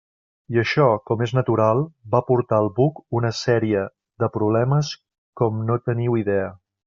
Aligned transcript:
I 0.53 0.59
això, 0.59 0.85
com 1.09 1.19
és 1.25 1.33
natural, 1.39 1.81
va 2.15 2.21
portar 2.29 2.61
al 2.61 2.71
buc 2.79 3.03
una 3.21 3.31
sèrie 3.41 3.83
de 4.25 4.33
problemes 4.39 4.93
com 5.43 5.63
no 5.69 5.81
teniu 5.91 6.19
idea. 6.25 6.49